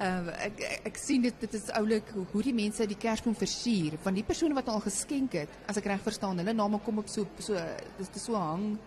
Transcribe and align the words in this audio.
Uh, 0.00 0.28
ek, 0.46 0.60
ek 0.64 0.86
ek 0.88 0.96
sien 0.96 1.24
dit 1.24 1.34
dit 1.40 1.56
is 1.56 1.66
oulik 1.76 2.08
hoe, 2.14 2.24
hoe 2.32 2.42
die 2.44 2.54
mense 2.56 2.86
die 2.88 2.96
Kersboom 2.96 3.34
versier 3.36 3.98
van 4.00 4.16
die 4.16 4.24
persone 4.24 4.56
wat 4.56 4.68
al 4.72 4.80
geskenk 4.84 5.36
het. 5.36 5.58
As 5.68 5.76
ek 5.76 5.90
reg 5.92 6.00
verstaan, 6.04 6.40
hulle 6.40 6.54
name 6.56 6.80
kom 6.84 7.02
op 7.02 7.08
so 7.08 7.26
so 7.36 7.60
dis 7.98 8.24
so 8.24 8.38
hang 8.40 8.78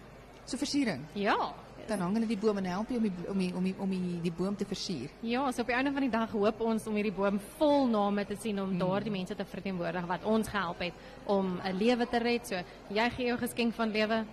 so 0.45 0.57
versiering. 0.57 1.05
Ja. 1.13 1.53
Dan 1.87 1.99
hang 1.99 2.13
hulle 2.13 2.27
die 2.27 2.37
boom 2.39 2.57
en 2.57 2.65
help 2.65 2.89
jy 2.89 2.97
om 2.97 3.03
die 3.03 3.13
om 3.29 3.39
die 3.39 3.53
om 3.55 3.63
die, 3.63 3.73
om 3.85 3.89
die, 3.89 4.19
die 4.23 4.31
boom 4.31 4.55
te 4.55 4.65
versier. 4.65 5.09
Ja, 5.21 5.51
so 5.51 5.61
op 5.61 5.67
die 5.67 5.75
einde 5.75 5.91
van 5.91 6.01
die 6.01 6.11
dag 6.13 6.31
hoop 6.31 6.61
ons 6.61 6.87
om 6.87 6.95
hierdie 6.95 7.15
boom 7.15 7.39
vol 7.57 7.87
name 7.87 8.25
te 8.25 8.37
sien 8.39 8.61
om 8.61 8.69
hmm. 8.69 8.79
daardie 8.79 9.11
mense 9.11 9.35
te 9.35 9.45
verteenwoordig 9.45 10.07
wat 10.07 10.23
ons 10.23 10.47
gehelp 10.47 10.79
het 10.79 10.93
om 11.25 11.59
'n 11.59 11.75
lewe 11.77 12.07
te 12.07 12.17
red. 12.17 12.47
So 12.47 12.61
jy 12.89 13.09
gee 13.09 13.27
jou 13.27 13.37
geskenk 13.37 13.73
van 13.73 13.91
lewe, 13.91 14.23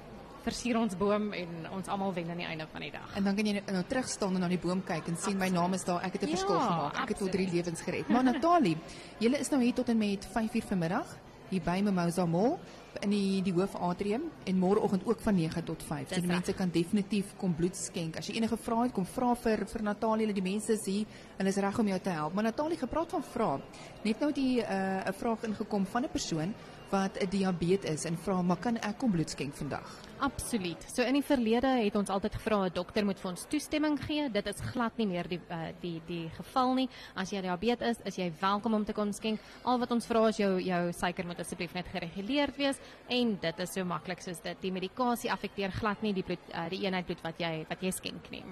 versier 0.44 0.78
ons 0.80 0.96
boom 0.96 1.32
en 1.36 1.48
ons 1.76 1.88
almal 1.88 2.12
wen 2.16 2.30
aan 2.30 2.40
die 2.40 2.46
einde 2.46 2.66
van 2.72 2.80
die 2.80 2.90
dag. 2.90 3.16
En 3.16 3.24
dan 3.24 3.36
kan 3.36 3.46
jy 3.46 3.52
nou, 3.58 3.64
nou 3.72 3.84
terug 3.88 4.08
staan 4.08 4.34
en 4.34 4.40
na 4.40 4.48
die 4.48 4.60
boom 4.60 4.82
kyk 4.84 5.08
en 5.08 5.16
sien 5.16 5.38
my 5.38 5.48
naam 5.52 5.74
is 5.76 5.84
daar. 5.84 6.02
Ek 6.04 6.12
het 6.12 6.22
'n 6.22 6.28
Ja, 6.28 6.36
verskil 6.36 6.60
gemaak. 6.60 7.02
Ek 7.02 7.08
het 7.08 7.18
tot 7.18 7.32
drie 7.32 7.46
absoluut. 7.46 7.64
lewens 7.66 7.80
gered. 7.80 8.08
Maar 8.08 8.24
Natalie, 8.24 8.76
julle 9.24 9.38
is 9.38 9.50
nou 9.50 9.62
hier 9.62 9.74
tot 9.74 9.88
en 9.88 9.98
met 9.98 10.26
5uur 10.26 10.64
vanmiddag 10.64 11.06
hier 11.50 11.62
by 11.62 11.80
Mimosa 11.82 12.26
Mall 12.26 12.58
in 13.04 13.10
die 13.10 13.42
die 13.42 13.52
hoofatrium 13.52 14.22
en 14.44 14.58
môreoggend 14.58 15.06
ook 15.06 15.20
van 15.20 15.34
9 15.34 15.64
tot 15.64 15.82
5. 15.82 16.08
So 16.08 16.20
die 16.20 16.30
mense 16.30 16.54
kan 16.56 16.70
definitief 16.70 17.34
kom 17.40 17.54
bloed 17.54 17.76
skenk. 17.76 18.18
As 18.20 18.26
jy 18.28 18.36
enige 18.40 18.58
vrae 18.60 18.88
het, 18.88 18.94
kom 18.96 19.06
vra 19.06 19.34
vir 19.34 19.64
vir 19.70 19.86
Natalie. 19.86 20.26
Hulle 20.26 20.36
die 20.36 20.44
mense 20.44 20.72
is 20.72 20.84
hier. 20.86 21.06
Hulle 21.38 21.54
is 21.54 21.60
reg 21.62 21.78
om 21.78 21.88
jou 21.94 22.00
te 22.00 22.10
help. 22.10 22.34
Maar 22.34 22.50
Natalie, 22.50 22.78
gepraat 22.80 23.16
van 23.16 23.24
vrae. 23.32 23.62
Net 24.04 24.20
nou 24.20 24.32
die 24.32 24.60
'n 24.60 24.66
uh, 24.66 25.12
vraag 25.12 25.44
ingekom 25.44 25.86
van 25.86 26.04
'n 26.04 26.10
persoon 26.10 26.54
wat 26.90 27.18
'n 27.22 27.28
diabetes 27.30 27.90
is 27.90 28.04
en 28.04 28.18
vra, 28.18 28.42
"Maar 28.42 28.56
kan 28.56 28.76
ek 28.76 28.98
kom 28.98 29.10
bloed 29.10 29.30
skenk 29.30 29.54
vandag?" 29.54 30.10
Absoluut. 30.18 30.84
So 30.92 31.02
in 31.02 31.16
die 31.16 31.24
verlede 31.24 31.66
het 31.66 31.94
ons 31.96 32.08
altyd 32.08 32.34
gevra 32.34 32.64
'n 32.64 32.72
dokter 32.72 33.04
moet 33.04 33.20
vir 33.20 33.30
ons 33.30 33.46
toestemming 33.48 34.00
gee. 34.04 34.30
Dit 34.30 34.46
is 34.46 34.60
glad 34.60 34.96
nie 34.96 35.06
meer 35.06 35.28
die 35.28 35.40
uh, 35.50 35.72
die 35.80 36.02
die 36.06 36.28
geval 36.36 36.74
nie. 36.74 36.88
As 37.14 37.30
jy 37.30 37.40
diabetes 37.40 37.88
is, 37.88 38.04
is 38.04 38.16
jy 38.16 38.32
welkom 38.40 38.74
om 38.74 38.84
te 38.84 38.92
kom 38.92 39.12
skenk. 39.12 39.40
Al 39.62 39.78
wat 39.78 39.90
ons 39.90 40.06
vra 40.06 40.28
is 40.28 40.36
jou 40.36 40.60
jou 40.60 40.92
suiker 40.92 41.26
moet 41.26 41.40
asseblief 41.40 41.72
net 41.74 41.86
gereguleerd 41.86 42.56
wees 42.56 42.79
en 43.10 43.32
dit 43.42 43.60
is 43.64 43.72
so 43.74 43.84
maklik 43.84 44.22
soos 44.22 44.38
dit. 44.44 44.58
Die 44.62 44.70
medikasie 44.72 45.30
affekteer 45.32 45.72
glad 45.74 46.02
nie 46.04 46.12
die 46.14 46.22
bloed 46.26 46.42
uh, 46.52 46.68
die 46.70 46.82
eenheid 46.84 47.08
bloed 47.08 47.22
wat 47.24 47.40
jy 47.42 47.50
wat 47.68 47.82
jy 47.82 47.90
skenk 47.94 48.28
nie. 48.30 48.42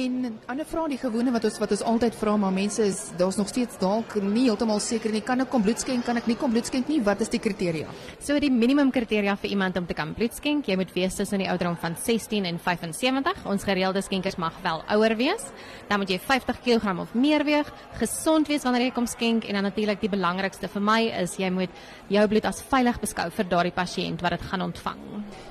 En 0.00 0.38
ander 0.50 0.66
vraag 0.66 0.90
die 0.94 0.98
gewone 1.00 1.34
wat 1.34 1.46
ons 1.46 1.60
wat 1.62 1.74
ons 1.76 1.84
altyd 1.92 2.16
vra, 2.18 2.34
maar 2.40 2.54
mense 2.54 2.82
is 2.86 3.02
daar's 3.20 3.38
nog 3.38 3.50
steeds 3.52 3.78
dalk 3.80 4.16
nie 4.24 4.48
heeltemal 4.48 4.82
seker 4.82 5.14
nie. 5.14 5.22
Kan 5.26 5.44
ek 5.44 5.52
kom 5.52 5.62
bloed 5.62 5.82
skenk? 5.82 6.04
Kan 6.08 6.18
ek 6.18 6.26
nie 6.30 6.38
kom 6.40 6.50
bloed 6.54 6.66
skenk 6.66 6.90
nie? 6.90 6.98
Wat 7.06 7.22
is 7.22 7.30
die 7.32 7.42
kriteria? 7.42 7.90
So 8.18 8.38
die 8.42 8.50
minimum 8.50 8.90
kriteria 8.94 9.36
vir 9.40 9.54
iemand 9.54 9.78
om 9.78 9.86
te 9.86 9.94
kan 9.94 10.14
bloed 10.16 10.34
skenk, 10.36 10.68
jy 10.68 10.78
moet 10.80 10.90
wees 10.96 11.18
tussen 11.18 11.44
die 11.44 11.48
ouderdom 11.50 11.78
van 11.80 11.94
16 11.94 12.48
en 12.50 12.58
75. 12.58 13.44
Ons 13.50 13.66
gereelde 13.68 14.02
skenkers 14.02 14.40
mag 14.42 14.58
wel 14.64 14.82
ouer 14.96 15.16
wees. 15.20 15.46
Dan 15.90 16.02
moet 16.02 16.10
jy 16.10 16.18
50 16.22 16.60
kg 16.66 16.98
of 17.02 17.14
meer 17.14 17.44
weeg, 17.46 17.70
gesond 18.00 18.50
wees 18.50 18.66
wanneer 18.66 18.88
jy 18.88 18.92
kom 18.94 19.06
skenk 19.10 19.46
en 19.46 19.58
dan 19.58 19.66
natuurlik 19.66 20.00
die 20.02 20.10
belangrikste 20.10 20.68
vir 20.70 20.84
my 20.84 21.00
is 21.20 21.36
jy 21.40 21.50
moet 21.54 21.82
jou 22.10 22.26
bloed 22.30 22.46
as 22.48 22.62
veilig 22.70 22.98
beskou 23.02 23.26
vir 23.34 23.48
daardie 23.50 23.69
pasiënt 23.72 24.20
wat 24.20 24.30
dit 24.30 24.42
gaan 24.42 24.62
ontvang. 24.62 24.98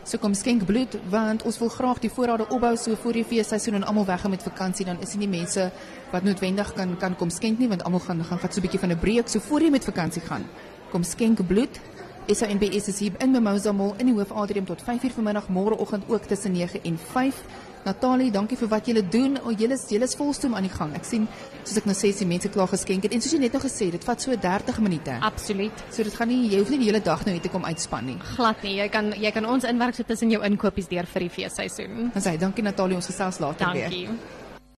So 0.04 0.18
kom 0.18 0.34
skenk 0.34 0.66
bloed 0.66 0.98
want 1.10 1.44
ons 1.44 1.60
wil 1.60 1.70
graag 1.70 2.00
die 2.00 2.10
voorrade 2.10 2.48
opbou 2.50 2.76
so 2.78 2.96
voor 2.96 3.14
die 3.14 3.26
feesseisoen 3.26 3.80
en 3.80 3.84
almal 3.84 4.06
weggaan 4.06 4.32
met 4.32 4.44
vakansie 4.44 4.86
dan 4.86 5.00
is 5.00 5.14
dit 5.14 5.20
nie 5.20 5.30
mense 5.30 5.72
wat 6.12 6.24
noodwendig 6.24 6.74
kan 6.74 6.98
kan 6.98 7.16
kom 7.16 7.30
skenk 7.30 7.60
nie 7.60 7.68
want 7.68 7.84
almal 7.84 8.00
gaan 8.00 8.24
gaan 8.24 8.40
vat 8.40 8.54
so 8.54 8.60
'n 8.60 8.64
bietjie 8.64 8.80
van 8.80 8.92
'n 8.92 9.00
breek 9.00 9.28
so 9.28 9.40
voor 9.40 9.62
jy 9.62 9.70
met 9.70 9.84
vakansie 9.84 10.22
gaan. 10.22 10.46
Kom 10.92 11.04
skenk 11.04 11.48
bloed. 11.48 11.80
SANBS 12.30 12.88
is 12.88 13.00
hier 13.00 13.12
in 13.20 13.32
Mimosa 13.32 13.72
Mall 13.74 13.96
in 13.98 14.12
die 14.12 14.14
hoofatrium 14.14 14.68
tot 14.70 14.84
5uur 14.86 15.16
vanmiddag 15.16 15.48
môreoggend 15.50 16.04
ook 16.08 16.28
tussen 16.30 16.52
9 16.54 16.84
en 16.86 16.98
5. 17.14 17.40
Natalie, 17.86 18.30
dankie 18.32 18.58
vir 18.60 18.70
wat 18.70 18.86
julle 18.86 19.02
doen. 19.02 19.40
O, 19.42 19.54
julle 19.56 19.74
is 19.74 19.88
julle 19.90 20.06
is 20.06 20.14
volstoom 20.20 20.54
aan 20.54 20.68
die 20.68 20.74
gang. 20.74 20.94
Ek 20.94 21.08
sien 21.08 21.26
soos 21.64 21.80
ek 21.80 21.88
nou 21.90 21.96
sê, 21.98 22.12
die 22.14 22.28
mense 22.30 22.52
klaar 22.54 22.70
geskenk 22.70 23.08
het 23.08 23.16
en 23.18 23.24
soos 23.24 23.34
jy 23.34 23.40
net 23.42 23.56
nou 23.58 23.62
gesê 23.64 23.88
dit 23.96 24.06
vat 24.06 24.22
so 24.22 24.36
30 24.36 24.82
minute. 24.86 25.16
Absoluut. 25.26 25.86
So 25.90 26.06
dit 26.06 26.20
gaan 26.20 26.30
nie 26.30 26.52
jy 26.52 26.60
hoef 26.62 26.70
nie 26.70 26.82
die 26.84 26.92
hele 26.92 27.02
dag 27.02 27.24
nou 27.26 27.34
hier 27.34 27.46
te 27.48 27.50
kom 27.50 27.66
uitspan 27.66 28.06
nie. 28.12 28.20
Glad 28.36 28.62
nie. 28.68 28.76
Jy 28.78 28.90
kan 28.94 29.10
jy 29.16 29.32
kan 29.34 29.50
ons 29.50 29.66
inwerk 29.72 29.98
so 29.98 30.06
tussen 30.06 30.30
jou 30.30 30.44
inkopies 30.46 30.92
deur 30.92 31.10
vir 31.10 31.26
die 31.26 31.32
feesseisoen. 31.40 32.12
Dan 32.14 32.28
sê 32.28 32.36
dankie 32.38 32.68
Natalie, 32.68 33.00
ons 33.00 33.10
gesels 33.10 33.42
later 33.42 33.74
weer. 33.74 33.90
Dankie. 33.90 34.38